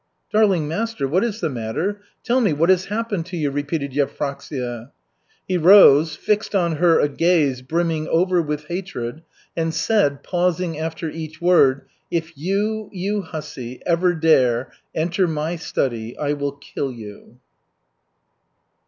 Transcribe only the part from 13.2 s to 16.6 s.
hussy, ever dare enter my study I will